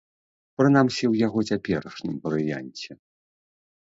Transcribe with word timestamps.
Прынамсі 0.59 1.03
ў 1.07 1.13
яго 1.25 1.39
цяперашнім 1.57 2.17
варыянце. 2.25 2.89